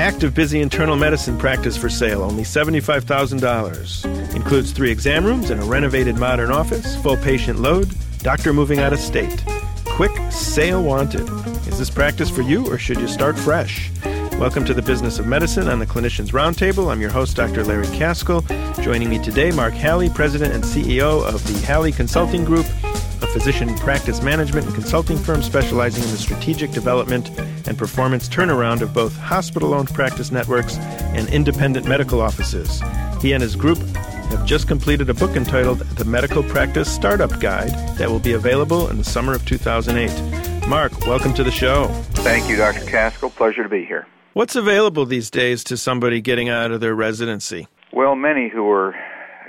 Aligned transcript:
active, 0.00 0.34
busy 0.34 0.60
internal 0.62 0.96
medicine 0.96 1.36
practice 1.36 1.76
for 1.76 1.90
sale, 1.90 2.22
only 2.22 2.42
$75,000. 2.42 4.34
Includes 4.34 4.72
three 4.72 4.90
exam 4.90 5.24
rooms 5.24 5.50
and 5.50 5.60
a 5.60 5.64
renovated 5.64 6.16
modern 6.16 6.50
office, 6.50 6.96
full 7.02 7.18
patient 7.18 7.60
load, 7.60 7.86
doctor 8.18 8.54
moving 8.54 8.78
out 8.78 8.94
of 8.94 8.98
state. 8.98 9.44
Quick 9.84 10.12
sale 10.32 10.82
wanted. 10.82 11.28
Is 11.68 11.78
this 11.78 11.90
practice 11.90 12.30
for 12.30 12.40
you 12.40 12.66
or 12.66 12.78
should 12.78 12.98
you 12.98 13.06
start 13.06 13.38
fresh? 13.38 13.90
Welcome 14.38 14.64
to 14.64 14.72
the 14.72 14.80
Business 14.80 15.18
of 15.18 15.26
Medicine 15.26 15.68
on 15.68 15.80
the 15.80 15.86
Clinicians 15.86 16.32
Roundtable. 16.32 16.90
I'm 16.90 17.02
your 17.02 17.10
host, 17.10 17.36
Dr. 17.36 17.62
Larry 17.62 17.86
Kaskel. 17.88 18.42
Joining 18.82 19.10
me 19.10 19.22
today, 19.22 19.50
Mark 19.50 19.74
Halley, 19.74 20.08
President 20.08 20.54
and 20.54 20.64
CEO 20.64 21.22
of 21.22 21.46
the 21.46 21.58
Halley 21.66 21.92
Consulting 21.92 22.46
Group, 22.46 22.64
a 23.22 23.26
physician 23.26 23.74
practice 23.76 24.22
management 24.22 24.66
and 24.66 24.74
consulting 24.74 25.16
firm 25.16 25.42
specializing 25.42 26.02
in 26.02 26.10
the 26.10 26.16
strategic 26.16 26.70
development 26.70 27.28
and 27.66 27.76
performance 27.76 28.28
turnaround 28.28 28.80
of 28.80 28.92
both 28.94 29.16
hospital 29.16 29.74
owned 29.74 29.92
practice 29.94 30.30
networks 30.30 30.76
and 30.78 31.28
independent 31.28 31.86
medical 31.86 32.20
offices. 32.20 32.82
He 33.20 33.32
and 33.32 33.42
his 33.42 33.56
group 33.56 33.78
have 34.30 34.46
just 34.46 34.68
completed 34.68 35.10
a 35.10 35.14
book 35.14 35.36
entitled 35.36 35.80
The 35.80 36.04
Medical 36.04 36.42
Practice 36.42 36.90
Startup 36.90 37.40
Guide 37.40 37.70
that 37.98 38.08
will 38.08 38.20
be 38.20 38.32
available 38.32 38.88
in 38.88 38.98
the 38.98 39.04
summer 39.04 39.34
of 39.34 39.44
2008. 39.44 40.68
Mark, 40.68 41.06
welcome 41.06 41.34
to 41.34 41.42
the 41.42 41.50
show. 41.50 41.88
Thank 42.14 42.48
you, 42.48 42.56
Dr. 42.56 42.80
Kaskel. 42.80 43.34
Pleasure 43.34 43.62
to 43.62 43.68
be 43.68 43.84
here. 43.84 44.06
What's 44.32 44.54
available 44.54 45.04
these 45.04 45.30
days 45.30 45.64
to 45.64 45.76
somebody 45.76 46.20
getting 46.20 46.48
out 46.48 46.70
of 46.70 46.80
their 46.80 46.94
residency? 46.94 47.66
Well, 47.92 48.14
many 48.14 48.48
who 48.48 48.70
are 48.70 48.94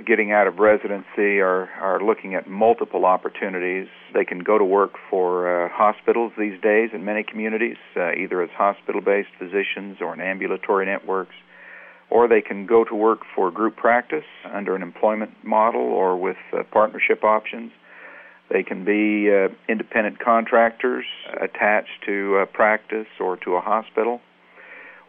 getting 0.06 0.32
out 0.32 0.48
of 0.48 0.60
residency 0.60 1.40
are, 1.40 1.70
are 1.80 2.02
looking 2.02 2.36
at 2.36 2.48
multiple 2.48 3.06
opportunities. 3.06 3.88
They 4.14 4.26
can 4.26 4.40
go 4.40 4.58
to 4.58 4.64
work 4.64 4.94
for 5.10 5.66
uh, 5.66 5.70
hospitals 5.70 6.32
these 6.38 6.60
days 6.62 6.90
in 6.94 7.06
many 7.06 7.24
communities, 7.24 7.78
uh, 7.96 8.12
either 8.14 8.42
as 8.42 8.50
hospital 8.52 9.02
based 9.02 9.30
physicians 9.38 9.98
or 10.02 10.14
in 10.14 10.22
ambulatory 10.22 10.86
networks, 10.86 11.36
or 12.10 12.28
they 12.28 12.42
can 12.42 12.66
go 12.66 12.84
to 12.84 12.96
work 12.96 13.22
for 13.36 13.52
group 13.52 13.76
practice 13.76 14.26
under 14.46 14.76
an 14.76 14.82
employment 14.82 15.32
model 15.44 15.82
or 15.82 16.18
with 16.18 16.38
uh, 16.54 16.64
partnership 16.72 17.24
options. 17.24 17.72
They 18.50 18.64
can 18.64 18.84
be 18.84 19.32
uh, 19.34 19.48
independent 19.70 20.20
contractors 20.20 21.06
attached 21.42 22.04
to 22.06 22.38
a 22.38 22.46
practice 22.46 23.08
or 23.20 23.38
to 23.38 23.56
a 23.56 23.62
hospital, 23.62 24.20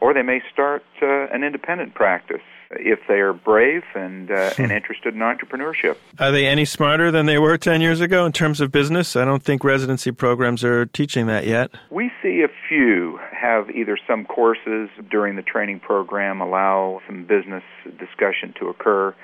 or 0.00 0.14
they 0.14 0.22
may 0.22 0.40
start 0.52 0.84
uh, 1.02 1.26
an 1.32 1.42
independent 1.42 1.94
practice 1.94 2.42
if 2.76 3.00
they 3.08 3.20
are 3.20 3.32
brave 3.32 3.82
and 3.94 4.30
uh, 4.30 4.50
and 4.58 4.72
interested 4.72 5.14
in 5.14 5.20
entrepreneurship. 5.20 5.96
Are 6.18 6.32
they 6.32 6.46
any 6.46 6.64
smarter 6.64 7.10
than 7.10 7.26
they 7.26 7.38
were 7.38 7.58
10 7.58 7.80
years 7.80 8.00
ago 8.00 8.26
in 8.26 8.32
terms 8.32 8.60
of 8.60 8.72
business? 8.72 9.16
I 9.16 9.24
don't 9.24 9.42
think 9.42 9.64
residency 9.64 10.12
programs 10.12 10.64
are 10.64 10.86
teaching 10.86 11.26
that 11.26 11.46
yet. 11.46 11.70
We 11.90 12.10
see 12.22 12.42
a 12.42 12.48
few 12.68 13.18
have 13.32 13.70
either 13.70 13.98
some 14.06 14.24
courses 14.24 14.88
during 15.10 15.36
the 15.36 15.42
training 15.42 15.80
program 15.80 16.40
allow 16.40 17.00
some 17.06 17.24
business 17.24 17.64
discussion 17.98 18.54
to 18.60 18.68
occur. 18.68 19.14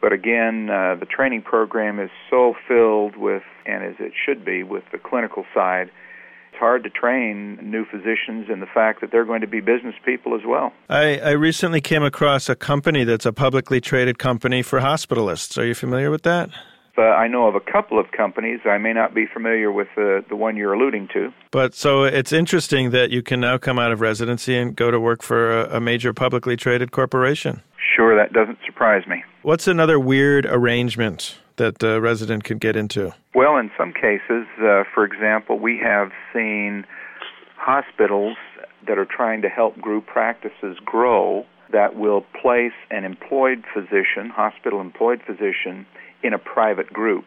But 0.00 0.12
again, 0.12 0.70
uh, 0.70 0.96
the 0.98 1.06
training 1.06 1.42
program 1.42 2.00
is 2.00 2.10
so 2.30 2.54
filled 2.66 3.16
with, 3.16 3.42
and 3.66 3.84
as 3.84 3.96
it 3.98 4.12
should 4.24 4.44
be, 4.44 4.62
with 4.62 4.84
the 4.92 4.98
clinical 4.98 5.44
side 5.52 5.90
hard 6.60 6.84
to 6.84 6.90
train 6.90 7.58
new 7.62 7.84
physicians 7.84 8.48
in 8.52 8.60
the 8.60 8.66
fact 8.72 9.00
that 9.00 9.10
they're 9.10 9.24
going 9.24 9.40
to 9.40 9.48
be 9.48 9.60
business 9.60 9.94
people 10.04 10.34
as 10.34 10.42
well. 10.46 10.72
I, 10.88 11.18
I 11.18 11.30
recently 11.30 11.80
came 11.80 12.04
across 12.04 12.48
a 12.48 12.54
company 12.54 13.02
that's 13.02 13.26
a 13.26 13.32
publicly 13.32 13.80
traded 13.80 14.18
company 14.18 14.62
for 14.62 14.78
hospitalists. 14.80 15.58
Are 15.58 15.64
you 15.64 15.74
familiar 15.74 16.10
with 16.10 16.22
that? 16.22 16.50
Uh, 16.98 17.02
I 17.02 17.28
know 17.28 17.46
of 17.46 17.54
a 17.54 17.60
couple 17.60 17.98
of 17.98 18.10
companies. 18.12 18.60
I 18.66 18.76
may 18.76 18.92
not 18.92 19.14
be 19.14 19.24
familiar 19.32 19.72
with 19.72 19.88
uh, 19.96 20.20
the 20.28 20.36
one 20.36 20.56
you're 20.56 20.74
alluding 20.74 21.08
to. 21.14 21.32
But 21.50 21.74
so 21.74 22.04
it's 22.04 22.32
interesting 22.32 22.90
that 22.90 23.10
you 23.10 23.22
can 23.22 23.40
now 23.40 23.56
come 23.56 23.78
out 23.78 23.90
of 23.90 24.02
residency 24.02 24.56
and 24.56 24.76
go 24.76 24.90
to 24.90 25.00
work 25.00 25.22
for 25.22 25.62
a, 25.62 25.76
a 25.76 25.80
major 25.80 26.12
publicly 26.12 26.56
traded 26.56 26.92
corporation. 26.92 27.62
Sure, 27.96 28.14
that 28.16 28.34
doesn't 28.34 28.58
surprise 28.66 29.06
me. 29.06 29.24
What's 29.42 29.66
another 29.66 29.98
weird 29.98 30.44
arrangement 30.44 31.38
that 31.60 31.82
a 31.82 32.00
resident 32.00 32.44
could 32.44 32.58
get 32.58 32.74
into? 32.74 33.14
Well, 33.34 33.58
in 33.58 33.70
some 33.76 33.92
cases, 33.92 34.46
uh, 34.58 34.84
for 34.94 35.04
example, 35.04 35.58
we 35.58 35.78
have 35.78 36.10
seen 36.32 36.86
hospitals 37.56 38.36
that 38.88 38.98
are 38.98 39.06
trying 39.06 39.42
to 39.42 39.48
help 39.48 39.78
group 39.78 40.06
practices 40.06 40.78
grow 40.84 41.44
that 41.70 41.94
will 41.94 42.24
place 42.42 42.72
an 42.90 43.04
employed 43.04 43.62
physician, 43.74 44.30
hospital 44.30 44.80
employed 44.80 45.20
physician, 45.24 45.86
in 46.22 46.32
a 46.32 46.38
private 46.38 46.92
group. 46.92 47.24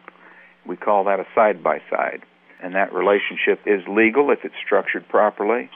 We 0.66 0.76
call 0.76 1.04
that 1.04 1.20
a 1.20 1.26
side 1.34 1.62
by 1.62 1.78
side. 1.88 2.22
And 2.60 2.74
that 2.74 2.92
relationship 2.92 3.60
is 3.66 3.82
legal 3.88 4.30
if 4.30 4.40
it's 4.42 4.54
structured 4.64 5.08
properly 5.08 5.70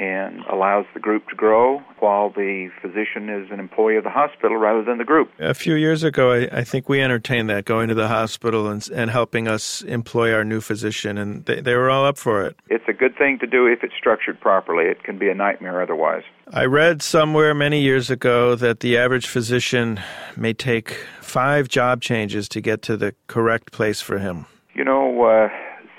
and 0.00 0.40
allows 0.50 0.86
the 0.94 1.00
group 1.00 1.28
to 1.28 1.36
grow 1.36 1.78
while 1.98 2.30
the 2.30 2.70
physician 2.80 3.28
is 3.28 3.50
an 3.50 3.60
employee 3.60 3.96
of 3.96 4.04
the 4.04 4.10
hospital 4.10 4.56
rather 4.56 4.82
than 4.82 4.96
the 4.96 5.04
group. 5.04 5.30
A 5.38 5.52
few 5.52 5.74
years 5.74 6.02
ago, 6.02 6.32
I, 6.32 6.60
I 6.60 6.64
think 6.64 6.88
we 6.88 7.02
entertained 7.02 7.50
that 7.50 7.66
going 7.66 7.88
to 7.88 7.94
the 7.94 8.08
hospital 8.08 8.68
and, 8.68 8.88
and 8.94 9.10
helping 9.10 9.46
us 9.46 9.82
employ 9.82 10.32
our 10.32 10.42
new 10.42 10.62
physician, 10.62 11.18
and 11.18 11.44
they, 11.44 11.60
they 11.60 11.74
were 11.74 11.90
all 11.90 12.06
up 12.06 12.16
for 12.16 12.42
it. 12.46 12.56
It's 12.70 12.84
a 12.88 12.94
good 12.94 13.14
thing 13.18 13.38
to 13.40 13.46
do 13.46 13.66
if 13.66 13.84
it's 13.84 13.92
structured 13.94 14.40
properly. 14.40 14.86
It 14.86 15.04
can 15.04 15.18
be 15.18 15.28
a 15.28 15.34
nightmare 15.34 15.82
otherwise. 15.82 16.22
I 16.50 16.64
read 16.64 17.02
somewhere 17.02 17.54
many 17.54 17.82
years 17.82 18.10
ago 18.10 18.54
that 18.54 18.80
the 18.80 18.96
average 18.96 19.26
physician 19.26 20.00
may 20.34 20.54
take 20.54 20.92
five 21.20 21.68
job 21.68 22.00
changes 22.00 22.48
to 22.48 22.62
get 22.62 22.80
to 22.82 22.96
the 22.96 23.14
correct 23.26 23.70
place 23.70 24.00
for 24.00 24.18
him. 24.18 24.46
You 24.74 24.84
know, 24.84 25.24
uh, 25.24 25.48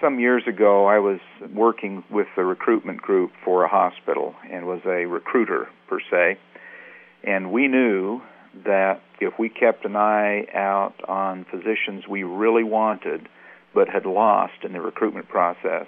some 0.01 0.19
years 0.19 0.43
ago, 0.47 0.87
I 0.87 0.99
was 0.99 1.19
working 1.53 2.03
with 2.09 2.27
the 2.35 2.43
recruitment 2.43 3.01
group 3.01 3.31
for 3.45 3.63
a 3.63 3.67
hospital 3.67 4.35
and 4.49 4.65
was 4.65 4.81
a 4.85 5.05
recruiter 5.05 5.69
per 5.87 5.99
se. 6.09 6.37
And 7.23 7.51
we 7.51 7.67
knew 7.67 8.21
that 8.65 9.01
if 9.19 9.37
we 9.39 9.47
kept 9.47 9.85
an 9.85 9.95
eye 9.95 10.47
out 10.53 10.95
on 11.07 11.45
physicians 11.45 12.07
we 12.09 12.23
really 12.23 12.63
wanted 12.63 13.29
but 13.73 13.87
had 13.87 14.05
lost 14.05 14.63
in 14.63 14.73
the 14.73 14.81
recruitment 14.81 15.29
process, 15.29 15.85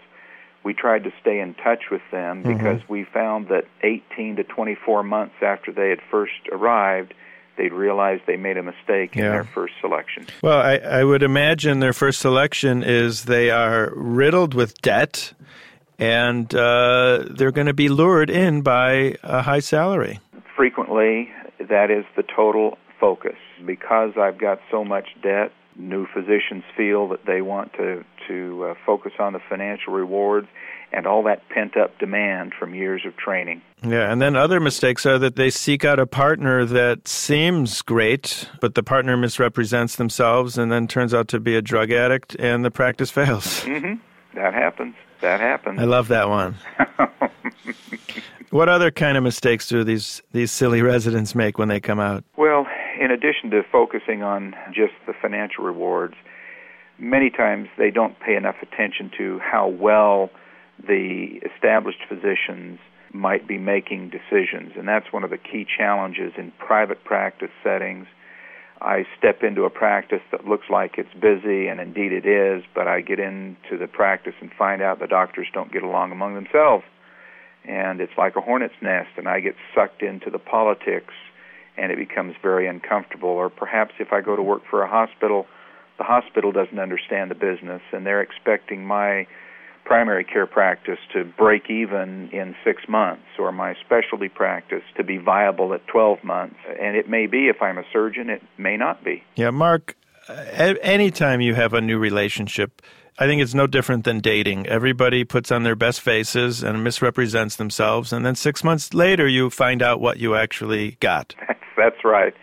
we 0.63 0.73
tried 0.73 1.03
to 1.03 1.11
stay 1.19 1.39
in 1.39 1.55
touch 1.55 1.89
with 1.91 2.01
them 2.11 2.43
mm-hmm. 2.43 2.57
because 2.57 2.81
we 2.87 3.03
found 3.03 3.49
that 3.49 3.65
18 3.81 4.37
to 4.37 4.43
24 4.43 5.03
months 5.03 5.35
after 5.41 5.73
they 5.73 5.89
had 5.89 5.99
first 6.09 6.47
arrived, 6.51 7.13
they'd 7.57 7.73
realize 7.73 8.19
they 8.25 8.37
made 8.37 8.57
a 8.57 8.63
mistake 8.63 9.15
in 9.15 9.21
their 9.21 9.43
first 9.43 9.73
selection. 9.81 10.25
Well, 10.41 10.59
I, 10.59 10.77
I 10.77 11.03
would 11.03 11.23
imagine 11.23 11.79
their 11.79 11.93
first 11.93 12.19
selection 12.19 12.83
is 12.83 13.25
they 13.25 13.49
are 13.51 13.91
riddled 13.95 14.53
with 14.53 14.81
debt 14.81 15.33
and 15.99 16.53
uh, 16.53 17.23
they're 17.29 17.51
going 17.51 17.67
to 17.67 17.73
be 17.73 17.89
lured 17.89 18.29
in 18.29 18.61
by 18.61 19.15
a 19.23 19.41
high 19.41 19.59
salary. 19.59 20.19
Frequently, 20.55 21.29
that 21.69 21.91
is 21.91 22.05
the 22.15 22.23
total 22.23 22.77
focus. 22.99 23.35
Because 23.65 24.11
I've 24.19 24.37
got 24.37 24.59
so 24.69 24.83
much 24.83 25.07
debt, 25.21 25.51
new 25.75 26.05
physicians 26.13 26.63
feel 26.75 27.07
that 27.09 27.25
they 27.25 27.41
want 27.41 27.73
to 27.73 28.03
to 28.27 28.65
uh, 28.65 28.73
focus 28.85 29.13
on 29.19 29.33
the 29.33 29.39
financial 29.49 29.93
rewards 29.93 30.47
and 30.93 31.07
all 31.07 31.23
that 31.23 31.47
pent 31.49 31.75
up 31.75 31.97
demand 31.97 32.53
from 32.57 32.75
years 32.75 33.01
of 33.05 33.17
training. 33.17 33.61
Yeah, 33.83 34.11
and 34.11 34.21
then 34.21 34.35
other 34.35 34.59
mistakes 34.59 35.05
are 35.05 35.17
that 35.19 35.35
they 35.35 35.49
seek 35.49 35.83
out 35.83 35.99
a 35.99 36.05
partner 36.05 36.65
that 36.65 37.07
seems 37.07 37.81
great, 37.81 38.47
but 38.61 38.75
the 38.75 38.83
partner 38.83 39.17
misrepresents 39.17 39.95
themselves 39.95 40.57
and 40.57 40.71
then 40.71 40.87
turns 40.87 41.13
out 41.13 41.27
to 41.29 41.39
be 41.39 41.55
a 41.55 41.61
drug 41.61 41.91
addict 41.91 42.35
and 42.37 42.63
the 42.63 42.71
practice 42.71 43.09
fails. 43.11 43.61
Mm-hmm. 43.61 43.95
That 44.35 44.53
happens. 44.53 44.95
That 45.21 45.39
happens. 45.39 45.79
I 45.79 45.85
love 45.85 46.09
that 46.09 46.29
one. 46.29 46.55
what 48.49 48.69
other 48.69 48.91
kind 48.91 49.17
of 49.17 49.23
mistakes 49.23 49.67
do 49.67 49.83
these 49.83 50.21
these 50.31 50.51
silly 50.51 50.81
residents 50.81 51.33
make 51.33 51.57
when 51.57 51.69
they 51.69 51.79
come 51.79 51.99
out? 51.99 52.23
Well, 52.35 52.67
in 52.99 53.11
addition 53.11 53.49
to 53.51 53.63
focusing 53.71 54.23
on 54.23 54.55
just 54.73 54.93
the 55.07 55.13
financial 55.21 55.63
rewards, 55.63 56.15
many 56.97 57.29
times 57.29 57.69
they 57.77 57.91
don't 57.91 58.19
pay 58.19 58.35
enough 58.35 58.55
attention 58.61 59.11
to 59.17 59.39
how 59.39 59.67
well 59.67 60.29
the 60.79 61.39
established 61.55 61.99
physicians 62.07 62.79
might 63.11 63.47
be 63.47 63.57
making 63.57 64.09
decisions. 64.09 64.73
And 64.75 64.87
that's 64.87 65.11
one 65.11 65.23
of 65.23 65.29
the 65.29 65.37
key 65.37 65.65
challenges 65.77 66.33
in 66.37 66.51
private 66.57 67.03
practice 67.03 67.51
settings. 67.63 68.07
I 68.81 69.05
step 69.17 69.43
into 69.43 69.63
a 69.63 69.69
practice 69.69 70.21
that 70.31 70.45
looks 70.45 70.65
like 70.69 70.97
it's 70.97 71.13
busy, 71.13 71.67
and 71.67 71.79
indeed 71.79 72.11
it 72.11 72.25
is, 72.25 72.63
but 72.75 72.87
I 72.87 73.01
get 73.01 73.19
into 73.19 73.77
the 73.79 73.87
practice 73.87 74.33
and 74.41 74.51
find 74.51 74.81
out 74.81 74.99
the 74.99 75.07
doctors 75.07 75.47
don't 75.53 75.71
get 75.71 75.83
along 75.83 76.11
among 76.11 76.33
themselves. 76.35 76.83
And 77.65 78.01
it's 78.01 78.17
like 78.17 78.35
a 78.35 78.41
hornet's 78.41 78.73
nest, 78.81 79.11
and 79.15 79.29
I 79.29 79.39
get 79.39 79.55
sucked 79.73 80.01
into 80.01 80.29
the 80.29 80.39
politics, 80.39 81.13
and 81.77 81.91
it 81.91 81.97
becomes 81.97 82.35
very 82.41 82.67
uncomfortable. 82.67 83.29
Or 83.29 83.49
perhaps 83.49 83.93
if 83.99 84.13
I 84.13 84.21
go 84.21 84.35
to 84.35 84.43
work 84.43 84.63
for 84.69 84.83
a 84.83 84.89
hospital, 84.89 85.47
the 85.97 86.03
hospital 86.03 86.51
doesn't 86.51 86.79
understand 86.79 87.31
the 87.31 87.35
business, 87.35 87.81
and 87.91 88.05
they're 88.05 88.21
expecting 88.21 88.85
my 88.85 89.27
primary 89.85 90.23
care 90.23 90.47
practice 90.47 90.99
to 91.13 91.25
break 91.25 91.69
even 91.69 92.29
in 92.31 92.55
six 92.63 92.83
months 92.87 93.23
or 93.37 93.51
my 93.51 93.75
specialty 93.85 94.29
practice 94.29 94.83
to 94.95 95.03
be 95.03 95.17
viable 95.17 95.73
at 95.73 95.85
12 95.87 96.23
months. 96.23 96.55
And 96.79 96.95
it 96.95 97.09
may 97.09 97.27
be 97.27 97.47
if 97.49 97.61
I'm 97.61 97.77
a 97.77 97.83
surgeon, 97.91 98.29
it 98.29 98.41
may 98.57 98.77
not 98.77 99.03
be. 99.03 99.23
Yeah, 99.35 99.49
Mark, 99.49 99.95
anytime 100.29 101.41
you 101.41 101.55
have 101.55 101.73
a 101.73 101.81
new 101.81 101.97
relationship, 101.97 102.81
I 103.19 103.27
think 103.27 103.41
it's 103.41 103.53
no 103.53 103.67
different 103.67 104.05
than 104.05 104.19
dating. 104.19 104.65
Everybody 104.67 105.23
puts 105.23 105.51
on 105.51 105.63
their 105.63 105.75
best 105.75 106.01
faces 106.01 106.63
and 106.63 106.83
misrepresents 106.83 107.57
themselves, 107.57 108.11
and 108.11 108.25
then 108.25 108.35
six 108.35 108.63
months 108.63 108.93
later, 108.93 109.27
you 109.27 109.49
find 109.49 109.81
out 109.81 110.01
what 110.01 110.17
you 110.17 110.35
actually 110.35 110.97
got. 110.99 111.35
That's, 111.77 112.03
right. 112.03 112.33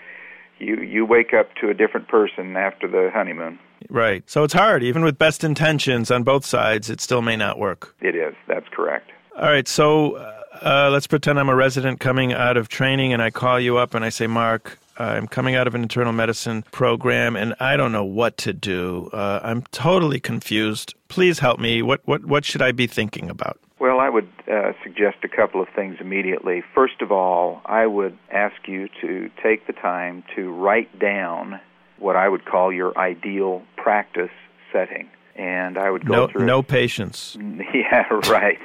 You 0.59 0.77
you 0.77 1.07
wake 1.07 1.33
up 1.33 1.55
to 1.61 1.71
a 1.71 1.75
different 1.75 2.09
person 2.09 2.57
after 2.57 2.87
the 2.87 3.11
honeymoon. 3.13 3.59
Right. 3.89 4.29
So 4.29 4.45
it's 4.45 4.53
hard, 4.53 4.83
even 4.83 5.03
with 5.03 5.17
best 5.17 5.43
intentions 5.43 6.11
on 6.11 6.23
both 6.23 6.45
sides. 6.45 6.91
It 6.91 7.01
still 7.01 7.23
may 7.23 7.37
not 7.37 7.59
work. 7.59 7.95
It 8.01 8.15
is. 8.15 8.35
That's 8.47 8.69
correct. 8.69 9.11
All 9.37 9.45
right. 9.49 9.67
So 9.67 10.17
uh, 10.63 10.91
let's 10.93 11.07
pretend 11.07 11.39
I'm 11.39 11.49
a 11.49 11.55
resident 11.55 12.01
coming 12.01 12.33
out 12.33 12.57
of 12.57 12.69
training, 12.69 13.13
and 13.13 13.23
I 13.23 13.31
call 13.31 13.59
you 13.59 13.79
up 13.79 13.95
and 13.95 14.05
I 14.05 14.11
say, 14.11 14.27
Mark, 14.27 14.79
I'm 15.01 15.27
coming 15.27 15.55
out 15.55 15.67
of 15.67 15.75
an 15.75 15.83
internal 15.83 16.13
medicine 16.13 16.63
program 16.71 17.37
and 17.37 17.55
I 17.59 17.77
don't 17.77 17.93
know 17.93 18.05
what 18.05 18.37
to 18.39 18.53
do. 18.53 19.09
Uh, 19.13 19.41
I'm 19.43 19.63
totally 19.73 20.21
confused. 20.21 20.95
Please 21.09 21.39
help 21.39 21.59
me. 21.59 21.83
What, 21.83 22.01
what, 22.05 22.25
what 22.27 22.45
should 22.45 22.63
I 22.63 22.73
be 22.73 22.87
thinking 22.87 23.31
about? 23.31 23.59
Well, 23.79 23.99
I 23.99 24.11
would 24.11 24.29
uh, 24.47 24.73
suggest 24.83 25.19
a 25.25 25.29
couple 25.29 25.63
of 25.63 25.69
things 25.75 25.97
immediately. 26.01 26.63
First 26.75 27.01
of 27.01 27.11
all, 27.11 27.63
I 27.65 27.87
would 27.87 28.19
ask 28.31 28.69
you 28.69 28.89
to 29.01 29.31
take 29.43 29.67
the 29.67 29.73
time 29.73 30.23
to 30.37 30.53
write 30.53 30.99
down 30.99 31.61
what 31.99 32.17
I 32.17 32.29
would 32.29 32.45
call 32.45 32.71
your 32.71 32.97
ideal 32.99 33.63
practice 33.77 34.31
setting. 34.71 35.09
And 35.35 35.79
I 35.79 35.91
would 35.91 36.05
go 36.05 36.15
no, 36.15 36.29
through. 36.29 36.45
No 36.45 36.63
patients. 36.63 37.39
Yeah, 37.73 38.07
right 38.29 38.59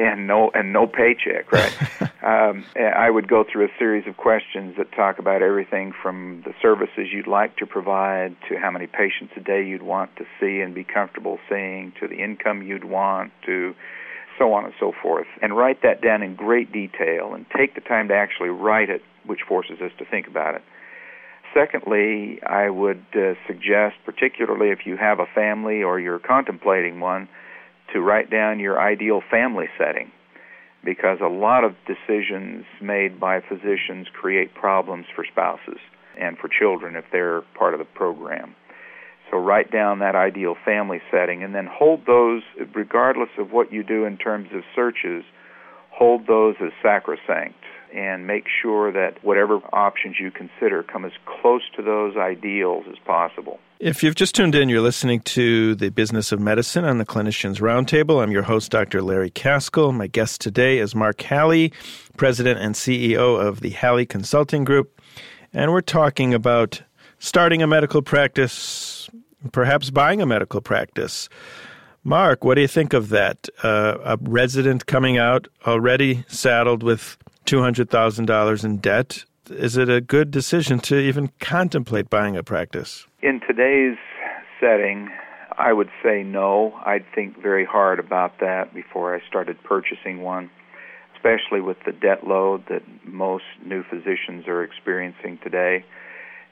and 0.00 0.26
no 0.26 0.50
and 0.54 0.72
no 0.72 0.86
paycheck, 0.86 1.52
right? 1.52 1.76
um, 2.22 2.64
I 2.76 3.10
would 3.10 3.28
go 3.28 3.44
through 3.44 3.66
a 3.66 3.70
series 3.78 4.06
of 4.06 4.16
questions 4.16 4.76
that 4.78 4.92
talk 4.92 5.18
about 5.18 5.42
everything 5.42 5.92
from 6.02 6.42
the 6.44 6.54
services 6.62 7.08
you'd 7.12 7.26
like 7.26 7.56
to 7.58 7.66
provide 7.66 8.36
to 8.48 8.58
how 8.58 8.70
many 8.70 8.86
patients 8.86 9.34
a 9.36 9.40
day 9.40 9.64
you'd 9.64 9.82
want 9.82 10.14
to 10.16 10.24
see 10.40 10.60
and 10.60 10.74
be 10.74 10.84
comfortable 10.84 11.38
seeing 11.48 11.92
to 12.00 12.08
the 12.08 12.22
income 12.22 12.62
you'd 12.62 12.84
want 12.84 13.32
to 13.46 13.74
so 14.38 14.54
on 14.54 14.64
and 14.64 14.72
so 14.80 14.92
forth 15.02 15.26
and 15.42 15.54
write 15.54 15.82
that 15.82 16.00
down 16.00 16.22
in 16.22 16.34
great 16.34 16.72
detail 16.72 17.34
and 17.34 17.44
take 17.54 17.74
the 17.74 17.80
time 17.80 18.08
to 18.08 18.14
actually 18.14 18.48
write 18.48 18.88
it 18.88 19.02
which 19.26 19.40
forces 19.46 19.80
us 19.82 19.92
to 19.98 20.04
think 20.06 20.26
about 20.26 20.54
it 20.54 20.62
secondly 21.52 22.40
i 22.46 22.70
would 22.70 23.04
uh, 23.14 23.34
suggest 23.46 23.96
particularly 24.06 24.70
if 24.70 24.86
you 24.86 24.96
have 24.96 25.20
a 25.20 25.26
family 25.34 25.82
or 25.82 26.00
you're 26.00 26.18
contemplating 26.18 27.00
one 27.00 27.28
to 27.92 28.00
write 28.00 28.30
down 28.30 28.60
your 28.60 28.80
ideal 28.80 29.22
family 29.30 29.66
setting 29.78 30.10
because 30.84 31.18
a 31.22 31.28
lot 31.28 31.64
of 31.64 31.74
decisions 31.86 32.64
made 32.80 33.20
by 33.20 33.40
physicians 33.40 34.06
create 34.12 34.54
problems 34.54 35.06
for 35.14 35.24
spouses 35.30 35.78
and 36.18 36.38
for 36.38 36.48
children 36.48 36.96
if 36.96 37.04
they're 37.12 37.42
part 37.58 37.74
of 37.74 37.78
the 37.78 37.84
program. 37.84 38.54
So 39.30 39.36
write 39.36 39.70
down 39.70 40.00
that 40.00 40.16
ideal 40.16 40.56
family 40.64 41.00
setting 41.10 41.44
and 41.44 41.54
then 41.54 41.68
hold 41.70 42.06
those, 42.06 42.42
regardless 42.74 43.28
of 43.38 43.52
what 43.52 43.72
you 43.72 43.82
do 43.82 44.04
in 44.04 44.16
terms 44.16 44.48
of 44.52 44.62
searches, 44.74 45.24
hold 45.90 46.26
those 46.26 46.56
as 46.60 46.72
sacrosanct 46.82 47.59
and 47.94 48.26
make 48.26 48.44
sure 48.62 48.92
that 48.92 49.22
whatever 49.22 49.56
options 49.72 50.16
you 50.20 50.30
consider 50.30 50.82
come 50.82 51.04
as 51.04 51.12
close 51.26 51.62
to 51.76 51.82
those 51.82 52.16
ideals 52.16 52.84
as 52.90 52.98
possible. 53.04 53.58
If 53.78 54.02
you've 54.02 54.14
just 54.14 54.34
tuned 54.34 54.54
in, 54.54 54.68
you're 54.68 54.82
listening 54.82 55.20
to 55.20 55.74
the 55.74 55.88
Business 55.88 56.32
of 56.32 56.40
Medicine 56.40 56.84
on 56.84 56.98
the 56.98 57.06
Clinicians 57.06 57.60
Roundtable. 57.60 58.22
I'm 58.22 58.30
your 58.30 58.42
host, 58.42 58.70
Dr. 58.70 59.00
Larry 59.00 59.30
Kaskel. 59.30 59.94
My 59.94 60.06
guest 60.06 60.40
today 60.40 60.78
is 60.78 60.94
Mark 60.94 61.22
Halley, 61.22 61.72
President 62.16 62.60
and 62.60 62.74
CEO 62.74 63.40
of 63.40 63.60
the 63.60 63.70
Halley 63.70 64.04
Consulting 64.04 64.64
Group. 64.64 65.00
And 65.52 65.72
we're 65.72 65.80
talking 65.80 66.34
about 66.34 66.82
starting 67.18 67.62
a 67.62 67.66
medical 67.66 68.02
practice, 68.02 69.08
perhaps 69.52 69.90
buying 69.90 70.20
a 70.20 70.26
medical 70.26 70.60
practice. 70.60 71.28
Mark, 72.04 72.44
what 72.44 72.54
do 72.54 72.62
you 72.62 72.68
think 72.68 72.92
of 72.92 73.10
that? 73.10 73.48
Uh, 73.62 73.96
a 74.04 74.18
resident 74.22 74.86
coming 74.86 75.18
out 75.18 75.48
already 75.66 76.24
saddled 76.28 76.82
with 76.82 77.18
$200,000 77.50 78.64
in 78.64 78.76
debt. 78.76 79.24
Is 79.48 79.76
it 79.76 79.88
a 79.88 80.00
good 80.00 80.30
decision 80.30 80.78
to 80.80 80.96
even 80.96 81.32
contemplate 81.40 82.08
buying 82.08 82.36
a 82.36 82.44
practice? 82.44 83.08
In 83.22 83.40
today's 83.40 83.98
setting, 84.60 85.10
I 85.58 85.72
would 85.72 85.90
say 86.00 86.22
no. 86.22 86.78
I'd 86.86 87.04
think 87.12 87.42
very 87.42 87.64
hard 87.64 87.98
about 87.98 88.38
that 88.38 88.72
before 88.72 89.16
I 89.16 89.20
started 89.26 89.60
purchasing 89.64 90.22
one, 90.22 90.48
especially 91.16 91.60
with 91.60 91.78
the 91.84 91.90
debt 91.90 92.24
load 92.24 92.66
that 92.68 92.82
most 93.04 93.44
new 93.66 93.82
physicians 93.82 94.46
are 94.46 94.62
experiencing 94.62 95.40
today. 95.42 95.84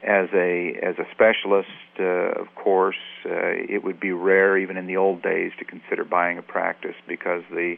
As 0.02 0.28
a 0.34 0.74
as 0.82 0.96
a 0.98 1.06
specialist, 1.12 1.68
uh, 1.98 2.40
of 2.40 2.54
course, 2.56 3.02
uh, 3.24 3.54
it 3.68 3.84
would 3.84 4.00
be 4.00 4.12
rare 4.12 4.56
even 4.58 4.76
in 4.76 4.86
the 4.86 4.96
old 4.96 5.22
days 5.22 5.52
to 5.58 5.64
consider 5.64 6.04
buying 6.04 6.38
a 6.38 6.42
practice 6.42 6.94
because 7.06 7.42
the 7.50 7.76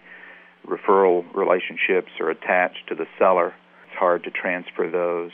referral 0.66 1.24
relationships 1.34 2.10
are 2.20 2.30
attached 2.30 2.88
to 2.88 2.94
the 2.94 3.06
seller. 3.18 3.54
It's 3.86 3.98
hard 3.98 4.24
to 4.24 4.30
transfer 4.30 4.88
those. 4.90 5.32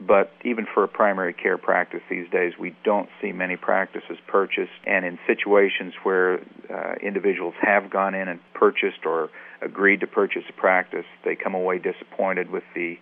But 0.00 0.32
even 0.44 0.66
for 0.72 0.84
a 0.84 0.88
primary 0.88 1.32
care 1.32 1.58
practice 1.58 2.02
these 2.08 2.30
days, 2.30 2.52
we 2.58 2.76
don't 2.84 3.08
see 3.20 3.32
many 3.32 3.56
practices 3.56 4.16
purchased. 4.28 4.70
And 4.86 5.04
in 5.04 5.18
situations 5.26 5.94
where 6.04 6.40
uh, 6.70 6.94
individuals 7.02 7.54
have 7.60 7.90
gone 7.90 8.14
in 8.14 8.28
and 8.28 8.38
purchased 8.54 9.04
or 9.04 9.30
agreed 9.60 10.00
to 10.00 10.06
purchase 10.06 10.44
a 10.48 10.52
practice, 10.52 11.06
they 11.24 11.34
come 11.34 11.54
away 11.54 11.78
disappointed 11.78 12.50
with 12.50 12.62
the 12.76 12.96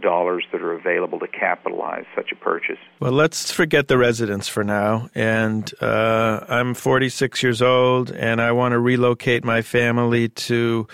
dollars 0.00 0.44
that 0.52 0.60
are 0.60 0.72
available 0.72 1.18
to 1.20 1.28
capitalize 1.28 2.04
such 2.14 2.32
a 2.32 2.36
purchase. 2.36 2.78
Well, 3.00 3.12
let's 3.12 3.50
forget 3.50 3.88
the 3.88 3.98
residents 3.98 4.48
for 4.48 4.64
now. 4.64 5.08
And 5.14 5.70
uh, 5.80 6.44
I'm 6.48 6.74
46 6.74 7.42
years 7.42 7.62
old, 7.62 8.10
and 8.10 8.40
I 8.40 8.52
want 8.52 8.72
to 8.72 8.78
relocate 8.78 9.44
my 9.44 9.62
family 9.62 10.28
to 10.28 10.86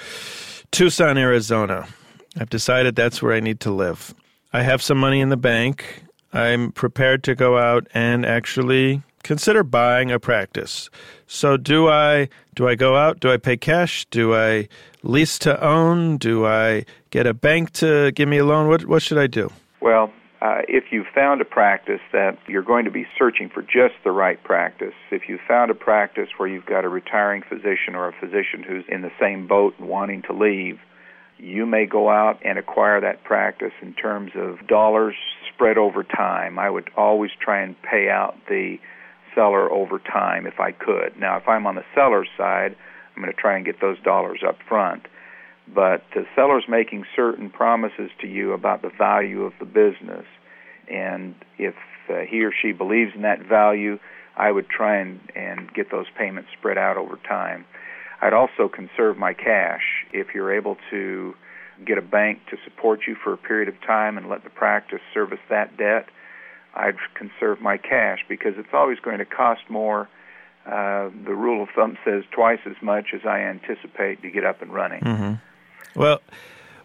Tucson, 0.71 1.19
Arizona. 1.19 1.87
I've 2.39 2.51
decided 2.51 2.95
that's 2.95 3.23
where 3.23 3.33
I 3.33 3.41
need 3.41 3.61
to 3.61 3.71
live. 3.71 4.15
I 4.53 4.63
have 4.63 4.83
some 4.83 4.99
money 4.99 5.21
in 5.21 5.29
the 5.29 5.37
bank. 5.37 6.05
I'm 6.33 6.73
prepared 6.73 7.25
to 7.25 7.35
go 7.35 7.59
out 7.59 7.87
and 7.93 8.25
actually 8.25 9.03
consider 9.23 9.63
buying 9.63 10.11
a 10.11 10.19
practice. 10.19 10.91
So 11.27 11.57
do 11.57 11.89
I 11.89 12.29
do 12.55 12.69
I 12.69 12.75
go 12.75 12.97
out? 12.97 13.21
Do 13.21 13.31
I 13.31 13.37
pay 13.37 13.57
cash? 13.57 14.07
Do 14.07 14.35
I 14.35 14.69
lease 15.03 15.39
to 15.41 15.63
own? 15.65 16.19
Do 16.19 16.47
I 16.47 16.85
get 17.11 17.27
a 17.27 17.35
bank 17.35 17.73
to 17.73 18.13
give 18.13 18.29
me 18.29 18.39
a 18.39 18.45
loan? 18.45 18.69
What 18.69 18.87
what 18.87 19.03
should 19.03 19.19
I 19.19 19.27
do? 19.27 19.51
Well, 19.81 20.13
uh, 20.43 20.63
if 20.69 20.85
you've 20.91 21.07
found 21.15 21.41
a 21.41 21.45
practice 21.45 22.01
that 22.13 22.39
you're 22.49 22.63
going 22.63 22.87
to 22.87 22.91
be 22.91 23.07
searching 23.19 23.51
for 23.51 23.63
just 23.63 23.95
the 24.05 24.11
right 24.11 24.43
practice, 24.43 24.95
if 25.11 25.29
you've 25.29 25.41
found 25.47 25.71
a 25.71 25.75
practice 25.75 26.29
where 26.39 26.49
you've 26.49 26.67
got 26.67 26.85
a 26.85 26.89
retiring 26.89 27.43
physician 27.47 27.95
or 27.95 28.09
a 28.09 28.13
physician 28.13 28.63
who's 28.67 28.85
in 28.89 29.03
the 29.03 29.13
same 29.21 29.47
boat 29.47 29.79
wanting 29.79 30.23
to 30.23 30.33
leave, 30.33 30.79
you 31.39 31.67
may 31.67 31.85
go 31.85 32.09
out 32.09 32.39
and 32.45 32.59
acquire 32.59 33.01
that 33.01 33.25
practice 33.25 33.73
in 33.83 33.93
terms 33.95 34.33
of 34.35 34.67
dollars 34.67 35.15
spread 35.53 35.77
over 35.77 36.05
time. 36.05 36.59
I 36.59 36.71
would 36.71 36.91
always 36.97 37.31
try 37.39 37.63
and 37.63 37.81
pay 37.83 38.09
out 38.09 38.35
the 38.49 38.79
seller 39.35 39.71
over 39.71 39.99
time 39.99 40.47
if 40.47 40.59
I 40.59 40.73
could. 40.73 41.19
Now, 41.19 41.37
if 41.37 41.49
I'm 41.49 41.67
on 41.67 41.75
the 41.75 41.85
seller's 41.95 42.29
side, 42.37 42.77
I'm 43.15 43.23
going 43.23 43.35
to 43.35 43.41
try 43.41 43.57
and 43.57 43.65
get 43.65 43.81
those 43.81 44.01
dollars 44.01 44.41
up 44.47 44.57
front. 44.69 45.07
But 45.73 46.03
the 46.15 46.27
seller's 46.35 46.65
making 46.69 47.05
certain 47.15 47.51
promises 47.51 48.11
to 48.21 48.27
you 48.27 48.53
about 48.53 48.83
the 48.83 48.91
value 48.91 49.43
of 49.43 49.53
the 49.59 49.67
business, 49.67 50.27
and 50.89 51.35
if 51.59 51.75
uh, 52.09 52.21
he 52.29 52.45
or 52.45 52.53
she 52.53 52.73
believes 52.73 53.13
in 53.15 53.23
that 53.23 53.41
value, 53.41 53.99
I 54.37 54.51
would 54.51 54.69
try 54.69 54.97
and, 54.97 55.21
and 55.37 55.73
get 55.73 55.91
those 55.91 56.07
payments 56.17 56.51
spread 56.59 56.79
out 56.79 56.97
over 56.97 57.19
time. 57.29 57.65
I'd 58.21 58.33
also 58.33 58.69
conserve 58.69 59.17
my 59.17 59.33
cash. 59.33 59.83
If 60.13 60.35
you're 60.35 60.53
able 60.55 60.77
to 60.91 61.35
get 61.87 61.99
a 61.99 62.03
bank 62.03 62.41
to 62.51 62.57
support 62.65 63.01
you 63.07 63.17
for 63.23 63.33
a 63.33 63.39
period 63.39 63.69
of 63.69 63.81
time 63.81 64.19
and 64.19 64.29
let 64.29 64.45
the 64.45 64.51
practice 64.51 65.01
service 65.15 65.39
that 65.49 65.77
debt, 65.77 66.09
I'd 66.75 66.97
conserve 67.15 67.61
my 67.61 67.77
cash 67.77 68.19
because 68.29 68.55
it's 68.57 68.73
always 68.73 68.99
going 69.01 69.19
to 69.19 69.25
cost 69.25 69.63
more. 69.69 70.09
Uh, 70.67 71.11
the 71.25 71.35
rule 71.35 71.63
of 71.63 71.71
thumb 71.75 71.97
says 72.05 72.25
twice 72.33 72.61
as 72.67 72.77
much 72.83 73.09
as 73.15 73.23
I 73.25 73.41
anticipate 73.41 74.23
to 74.23 74.31
get 74.31 74.45
up 74.45 74.61
and 74.63 74.73
running. 74.73 75.01
Mm-hmm. 75.01 75.35
Well, 75.95 76.21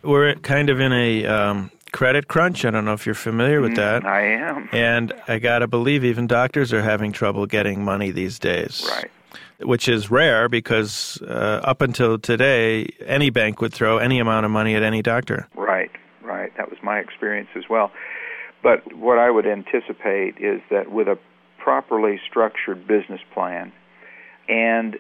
we're 0.03 0.35
kind 0.35 0.69
of 0.69 0.79
in 0.79 0.93
a 0.93 1.25
um, 1.25 1.71
credit 1.91 2.27
crunch. 2.27 2.65
I 2.65 2.71
don't 2.71 2.85
know 2.85 2.93
if 2.93 3.05
you're 3.05 3.15
familiar 3.15 3.61
with 3.61 3.75
that. 3.75 4.03
Mm, 4.03 4.07
I 4.07 4.21
am. 4.21 4.69
And 4.71 5.13
I 5.27 5.39
got 5.39 5.59
to 5.59 5.67
believe 5.67 6.03
even 6.03 6.27
doctors 6.27 6.73
are 6.73 6.81
having 6.81 7.11
trouble 7.11 7.45
getting 7.45 7.83
money 7.83 8.11
these 8.11 8.39
days. 8.39 8.85
Right. 8.91 9.11
Which 9.59 9.87
is 9.87 10.11
rare 10.11 10.49
because 10.49 11.21
uh, 11.21 11.61
up 11.63 11.81
until 11.81 12.19
today, 12.19 12.89
any 13.05 13.29
bank 13.29 13.61
would 13.61 13.73
throw 13.73 13.97
any 13.97 14.19
amount 14.19 14.45
of 14.45 14.51
money 14.51 14.75
at 14.75 14.83
any 14.83 15.01
doctor. 15.01 15.47
Right, 15.55 15.91
right. 16.21 16.51
That 16.57 16.69
was 16.69 16.77
my 16.83 16.99
experience 16.99 17.49
as 17.55 17.63
well. 17.69 17.91
But 18.61 18.95
what 18.95 19.17
I 19.17 19.31
would 19.31 19.45
anticipate 19.47 20.37
is 20.39 20.61
that 20.69 20.91
with 20.91 21.07
a 21.07 21.17
properly 21.57 22.19
structured 22.27 22.85
business 22.85 23.21
plan 23.33 23.71
and 24.49 24.97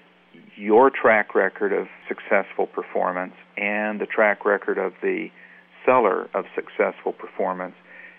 your 0.55 0.89
track 0.89 1.35
record 1.35 1.73
of 1.73 1.87
successful 2.07 2.67
performance 2.67 3.33
and 3.57 3.99
the 3.99 4.05
track 4.05 4.45
record 4.45 4.77
of 4.77 4.93
the 5.01 5.29
seller 5.85 6.29
of 6.33 6.45
successful 6.55 7.13
performance, 7.13 7.75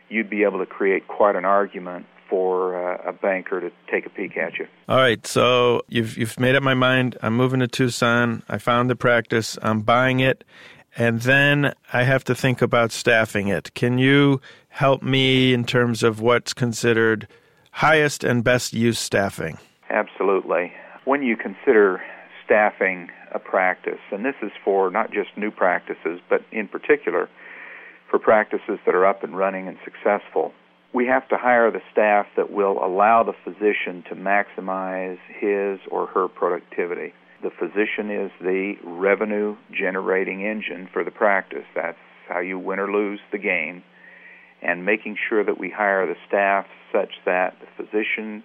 you'd 0.09 0.31
be 0.31 0.45
able 0.45 0.59
to 0.59 0.67
create 0.67 1.09
quite 1.09 1.37
an 1.37 1.45
argument 1.45 2.07
for 2.29 2.77
uh, 2.77 3.09
a 3.09 3.13
banker 3.13 3.61
to 3.61 3.71
take 3.91 4.07
a 4.07 4.11
peek 4.11 4.37
at 4.37 4.59
you. 4.59 4.67
All 4.89 4.97
right, 4.97 5.25
so 5.27 5.83
you've 5.89 6.17
you've 6.17 6.39
made 6.41 6.55
up 6.57 6.63
my 6.63 6.75
mind. 6.75 7.17
I'm 7.23 7.37
moving 7.37 7.61
to 7.61 7.69
Tucson. 7.69 8.43
I 8.49 8.59
found 8.59 8.91
the 8.91 8.97
practice. 8.97 9.57
I'm 9.63 9.81
buying 9.81 10.21
it, 10.21 10.45
and 10.97 11.21
then 11.23 11.73
I 11.93 12.03
have 12.03 12.25
to 12.25 12.35
think 12.35 12.63
about 12.63 12.91
staffing 12.93 13.49
it. 13.49 13.75
Can 13.75 13.99
you 13.99 14.41
help 14.69 15.03
me 15.03 15.55
in 15.55 15.65
terms 15.65 16.03
of 16.03 16.21
what's 16.21 16.53
considered 16.53 17.29
highest 17.71 18.25
and 18.25 18.43
best 18.43 18.73
use 18.73 18.99
staffing? 18.99 19.59
Absolutely. 19.89 20.73
When 21.05 21.23
you 21.23 21.37
consider 21.37 22.03
staffing 22.47 23.11
a 23.35 23.39
practice, 23.39 24.01
and 24.11 24.25
this 24.25 24.37
is 24.41 24.53
for 24.65 24.91
not 24.91 25.13
just 25.13 25.37
new 25.37 25.51
practices, 25.51 26.21
but 26.31 26.43
in 26.51 26.69
particular 26.69 27.29
for 28.09 28.19
practices 28.19 28.79
that 28.87 28.95
are 28.95 29.05
up 29.05 29.23
and 29.25 29.37
running 29.37 29.69
and 29.69 29.77
successful, 29.85 30.53
we 30.95 31.07
have 31.07 31.29
to 31.29 31.37
hire 31.37 31.71
the 31.71 31.83
staff 31.93 32.27
that 32.37 32.51
will 32.51 32.83
allow 32.83 33.23
the 33.23 33.35
physician 33.45 34.05
to 34.09 34.15
maximize 34.15 35.19
his 35.29 35.81
or 35.91 36.07
her 36.07 36.29
productivity. 36.29 37.13
The 37.43 37.51
physician 37.51 38.11
is 38.11 38.31
the 38.41 38.75
revenue 38.83 39.57
generating 39.71 40.47
engine 40.47 40.89
for 40.93 41.05
the 41.05 41.11
practice. 41.11 41.67
That's 41.75 41.99
how 42.29 42.39
you 42.39 42.59
win 42.59 42.79
or 42.79 42.91
lose 42.91 43.21
the 43.31 43.39
game. 43.39 43.83
And 44.63 44.87
making 44.87 45.17
sure 45.29 45.45
that 45.45 45.59
we 45.59 45.71
hire 45.71 46.07
the 46.07 46.17
staff 46.27 46.67
such 46.93 47.11
that 47.27 47.57
the 47.61 47.85
physician 47.85 48.43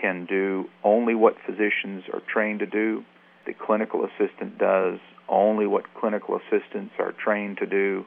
can 0.00 0.26
do 0.26 0.68
only 0.82 1.14
what 1.14 1.36
physicians 1.46 2.04
are 2.12 2.20
trained 2.32 2.58
to 2.60 2.66
do, 2.66 3.04
the 3.46 3.54
clinical 3.54 4.04
assistant 4.04 4.58
does 4.58 4.98
only 5.28 5.66
what 5.66 5.84
clinical 5.94 6.38
assistants 6.38 6.94
are 6.98 7.12
trained 7.12 7.58
to 7.58 7.66
do, 7.66 8.04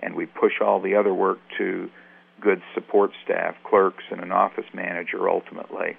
and 0.00 0.14
we 0.14 0.26
push 0.26 0.60
all 0.60 0.80
the 0.80 0.96
other 0.96 1.14
work 1.14 1.38
to 1.58 1.90
good 2.40 2.60
support 2.74 3.12
staff, 3.24 3.54
clerks, 3.64 4.04
and 4.10 4.20
an 4.20 4.32
office 4.32 4.66
manager 4.74 5.28
ultimately, 5.28 5.96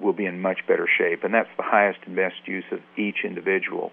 we'll 0.00 0.12
be 0.12 0.26
in 0.26 0.40
much 0.40 0.58
better 0.66 0.88
shape. 0.98 1.22
And 1.24 1.32
that's 1.32 1.48
the 1.56 1.62
highest 1.62 2.00
and 2.06 2.16
best 2.16 2.46
use 2.46 2.64
of 2.72 2.80
each 2.96 3.24
individual. 3.24 3.92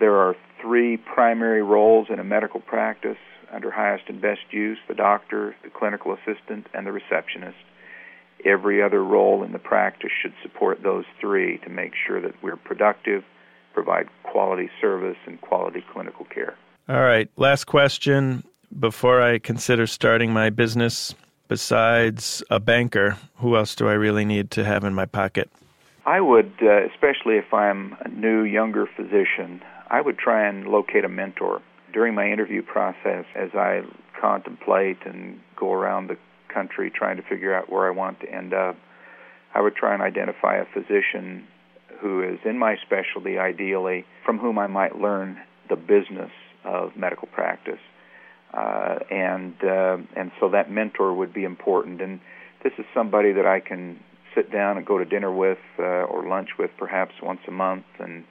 There 0.00 0.16
are 0.16 0.34
three 0.60 0.96
primary 0.96 1.62
roles 1.62 2.08
in 2.10 2.18
a 2.18 2.24
medical 2.24 2.60
practice 2.60 3.18
under 3.52 3.70
highest 3.70 4.04
and 4.08 4.20
best 4.20 4.40
use 4.50 4.78
the 4.88 4.94
doctor, 4.94 5.54
the 5.62 5.70
clinical 5.70 6.14
assistant, 6.14 6.66
and 6.72 6.86
the 6.86 6.92
receptionist. 6.92 7.58
Every 8.44 8.82
other 8.82 9.04
role 9.04 9.44
in 9.44 9.52
the 9.52 9.58
practice 9.58 10.10
should 10.22 10.32
support 10.42 10.82
those 10.82 11.04
three 11.20 11.58
to 11.58 11.68
make 11.68 11.92
sure 12.06 12.20
that 12.20 12.42
we're 12.42 12.56
productive, 12.56 13.22
provide 13.72 14.08
quality 14.22 14.70
service, 14.80 15.16
and 15.26 15.40
quality 15.40 15.84
clinical 15.92 16.24
care. 16.26 16.56
All 16.88 17.02
right, 17.02 17.28
last 17.36 17.64
question 17.64 18.44
before 18.78 19.20
I 19.20 19.38
consider 19.38 19.86
starting 19.86 20.32
my 20.32 20.50
business, 20.50 21.14
besides 21.48 22.42
a 22.50 22.58
banker, 22.58 23.18
who 23.36 23.56
else 23.56 23.74
do 23.74 23.88
I 23.88 23.92
really 23.92 24.24
need 24.24 24.50
to 24.52 24.64
have 24.64 24.84
in 24.84 24.94
my 24.94 25.06
pocket? 25.06 25.50
I 26.04 26.20
would, 26.20 26.52
uh, 26.62 26.86
especially 26.86 27.36
if 27.36 27.52
I'm 27.52 27.96
a 28.00 28.08
new, 28.08 28.42
younger 28.42 28.86
physician, 28.86 29.62
I 29.90 30.00
would 30.00 30.18
try 30.18 30.48
and 30.48 30.66
locate 30.66 31.04
a 31.04 31.08
mentor. 31.08 31.62
During 31.92 32.14
my 32.14 32.30
interview 32.30 32.62
process, 32.62 33.26
as 33.36 33.50
I 33.54 33.82
contemplate 34.18 34.98
and 35.04 35.40
go 35.54 35.72
around 35.72 36.08
the 36.08 36.16
country 36.48 36.90
trying 36.90 37.18
to 37.18 37.22
figure 37.22 37.54
out 37.54 37.70
where 37.70 37.86
I 37.86 37.90
want 37.90 38.20
to 38.20 38.30
end 38.30 38.54
up, 38.54 38.76
I 39.54 39.60
would 39.60 39.76
try 39.76 39.92
and 39.92 40.02
identify 40.02 40.56
a 40.56 40.64
physician 40.64 41.46
who 42.02 42.22
is 42.22 42.38
in 42.44 42.58
my 42.58 42.76
specialty, 42.84 43.38
ideally, 43.38 44.04
from 44.26 44.38
whom 44.38 44.58
I 44.58 44.66
might 44.66 44.96
learn 44.96 45.38
the 45.68 45.76
business 45.76 46.30
of 46.64 46.96
medical 46.96 47.28
practice 47.28 47.80
uh, 48.54 48.98
and 49.10 49.54
uh, 49.64 49.96
and 50.16 50.30
so 50.38 50.50
that 50.50 50.70
mentor 50.70 51.14
would 51.14 51.32
be 51.32 51.44
important. 51.44 52.00
And 52.00 52.20
this 52.62 52.72
is 52.78 52.84
somebody 52.94 53.32
that 53.32 53.46
I 53.46 53.60
can 53.60 53.98
sit 54.34 54.52
down 54.52 54.76
and 54.76 54.86
go 54.86 54.98
to 54.98 55.04
dinner 55.04 55.32
with 55.32 55.58
uh, 55.78 55.82
or 55.82 56.28
lunch 56.28 56.50
with, 56.58 56.70
perhaps 56.78 57.12
once 57.22 57.40
a 57.48 57.50
month, 57.50 57.84
and 57.98 58.24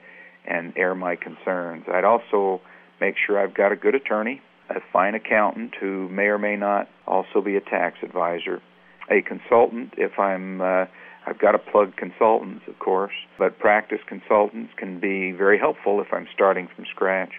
and 0.46 0.72
air 0.76 0.94
my 0.94 1.16
concerns. 1.16 1.84
I'd 1.92 2.04
also 2.04 2.60
make 3.00 3.16
sure 3.26 3.38
I've 3.38 3.54
got 3.54 3.72
a 3.72 3.76
good 3.76 3.94
attorney, 3.94 4.40
a 4.70 4.80
fine 4.92 5.14
accountant 5.14 5.74
who 5.80 6.08
may 6.08 6.26
or 6.26 6.38
may 6.38 6.56
not 6.56 6.88
also 7.06 7.40
be 7.44 7.56
a 7.56 7.60
tax 7.60 7.98
advisor, 8.02 8.62
a 9.10 9.22
consultant 9.22 9.94
if 9.96 10.18
I'm. 10.18 10.60
I've 11.26 11.38
got 11.38 11.52
to 11.52 11.58
plug 11.58 11.96
consultants, 11.96 12.64
of 12.66 12.78
course, 12.78 13.12
but 13.38 13.58
practice 13.58 14.00
consultants 14.06 14.72
can 14.76 14.98
be 14.98 15.32
very 15.32 15.58
helpful 15.58 16.00
if 16.00 16.12
I'm 16.12 16.26
starting 16.34 16.68
from 16.74 16.84
scratch. 16.90 17.32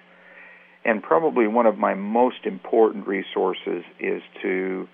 And 0.86 1.02
probably 1.02 1.48
one 1.48 1.66
of 1.66 1.78
my 1.78 1.94
most 1.94 2.46
important 2.46 3.08
resources 3.08 3.84
is 4.00 4.22
to 4.42 4.88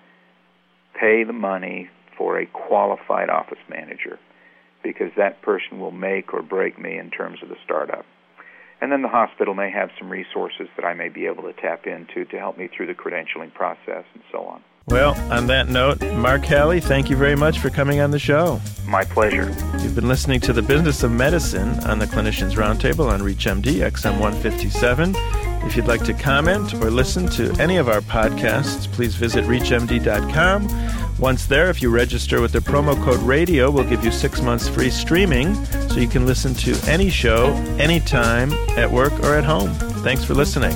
pay 0.98 1.24
the 1.24 1.32
money 1.32 1.88
for 2.16 2.38
a 2.38 2.46
qualified 2.46 3.30
office 3.30 3.58
manager 3.68 4.18
because 4.82 5.10
that 5.16 5.42
person 5.42 5.78
will 5.78 5.90
make 5.90 6.32
or 6.32 6.42
break 6.42 6.78
me 6.78 6.98
in 6.98 7.10
terms 7.10 7.38
of 7.42 7.48
the 7.48 7.56
startup. 7.64 8.04
And 8.80 8.90
then 8.90 9.02
the 9.02 9.08
hospital 9.08 9.54
may 9.54 9.70
have 9.70 9.90
some 9.98 10.08
resources 10.08 10.68
that 10.76 10.84
I 10.84 10.94
may 10.94 11.10
be 11.10 11.26
able 11.26 11.42
to 11.42 11.52
tap 11.52 11.86
into 11.86 12.24
to 12.30 12.38
help 12.38 12.56
me 12.56 12.68
through 12.74 12.86
the 12.86 12.94
credentialing 12.94 13.52
process 13.52 14.04
and 14.14 14.22
so 14.32 14.44
on. 14.44 14.62
Well, 14.86 15.14
on 15.32 15.46
that 15.46 15.68
note, 15.68 16.00
Mark 16.14 16.44
Halley, 16.44 16.80
thank 16.80 17.10
you 17.10 17.16
very 17.16 17.36
much 17.36 17.60
for 17.60 17.70
coming 17.70 18.00
on 18.00 18.10
the 18.10 18.18
show. 18.18 18.60
My 18.86 19.04
pleasure. 19.04 19.54
You've 19.80 19.94
been 19.94 20.08
listening 20.08 20.40
to 20.40 20.52
The 20.52 20.62
Business 20.62 21.02
of 21.04 21.12
Medicine 21.12 21.78
on 21.84 21.98
the 22.00 22.06
Clinicians 22.06 22.54
Roundtable 22.56 23.08
on 23.08 23.20
ReachMD 23.20 23.88
XM 23.88 24.18
157. 24.18 25.14
If 25.66 25.76
you'd 25.76 25.86
like 25.86 26.02
to 26.04 26.14
comment 26.14 26.74
or 26.74 26.90
listen 26.90 27.28
to 27.30 27.52
any 27.60 27.76
of 27.76 27.88
our 27.88 28.00
podcasts, 28.00 28.90
please 28.90 29.14
visit 29.14 29.44
ReachMD.com. 29.44 30.68
Once 31.20 31.44
there, 31.46 31.68
if 31.68 31.82
you 31.82 31.90
register 31.90 32.40
with 32.40 32.50
the 32.52 32.60
promo 32.60 32.96
code 33.04 33.20
RADIO, 33.20 33.70
we'll 33.70 33.88
give 33.88 34.02
you 34.04 34.10
six 34.10 34.40
months 34.40 34.66
free 34.68 34.90
streaming 34.90 35.54
so 35.90 36.00
you 36.00 36.08
can 36.08 36.24
listen 36.24 36.54
to 36.54 36.74
any 36.90 37.10
show, 37.10 37.52
anytime, 37.78 38.52
at 38.76 38.90
work 38.90 39.12
or 39.20 39.34
at 39.36 39.44
home. 39.44 39.70
Thanks 40.02 40.24
for 40.24 40.34
listening. 40.34 40.74